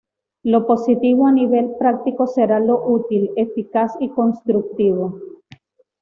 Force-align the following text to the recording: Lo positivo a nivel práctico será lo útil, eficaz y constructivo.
Lo 0.41 0.65
positivo 0.65 1.27
a 1.27 1.31
nivel 1.31 1.75
práctico 1.77 2.25
será 2.25 2.59
lo 2.59 2.83
útil, 2.87 3.29
eficaz 3.35 3.93
y 3.99 4.09
constructivo. 4.09 5.19